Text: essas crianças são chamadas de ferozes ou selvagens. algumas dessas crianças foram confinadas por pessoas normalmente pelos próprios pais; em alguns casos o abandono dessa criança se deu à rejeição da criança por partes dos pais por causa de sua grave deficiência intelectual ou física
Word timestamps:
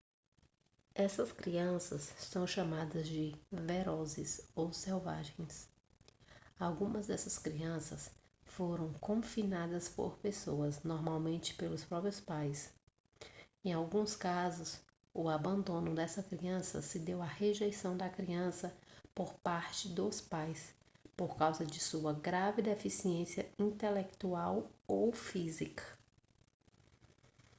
essas 0.95 1.31
crianças 1.31 2.11
são 2.17 2.47
chamadas 2.47 3.07
de 3.07 3.35
ferozes 3.67 4.41
ou 4.55 4.73
selvagens. 4.73 5.69
algumas 6.59 7.05
dessas 7.05 7.37
crianças 7.37 8.09
foram 8.45 8.91
confinadas 8.93 9.87
por 9.87 10.17
pessoas 10.17 10.81
normalmente 10.83 11.53
pelos 11.53 11.85
próprios 11.85 12.19
pais; 12.19 12.73
em 13.63 13.73
alguns 13.73 14.15
casos 14.15 14.81
o 15.13 15.29
abandono 15.29 15.93
dessa 15.93 16.23
criança 16.23 16.81
se 16.81 16.97
deu 16.97 17.21
à 17.21 17.25
rejeição 17.27 17.95
da 17.95 18.09
criança 18.09 18.75
por 19.13 19.31
partes 19.35 19.91
dos 19.91 20.19
pais 20.19 20.73
por 21.15 21.37
causa 21.37 21.63
de 21.63 21.79
sua 21.79 22.11
grave 22.11 22.63
deficiência 22.63 23.53
intelectual 23.59 24.67
ou 24.87 25.13
física 25.13 25.83